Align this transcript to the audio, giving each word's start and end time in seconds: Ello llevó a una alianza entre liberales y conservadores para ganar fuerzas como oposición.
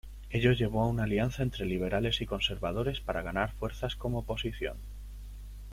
Ello 0.31 0.51
llevó 0.53 0.81
a 0.81 0.87
una 0.87 1.03
alianza 1.03 1.43
entre 1.43 1.63
liberales 1.67 2.21
y 2.21 2.25
conservadores 2.25 3.01
para 3.01 3.21
ganar 3.21 3.51
fuerzas 3.53 3.95
como 3.95 4.17
oposición. 4.17 4.77